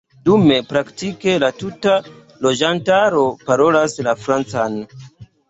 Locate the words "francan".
4.25-4.83